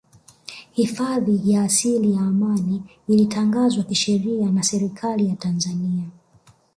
[0.71, 6.03] Hifadhi ya asili ya Amani ilitangazwa kisheria na Serikali ya Tanzania